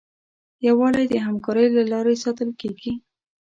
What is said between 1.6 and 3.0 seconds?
له لارې ساتل کېږي.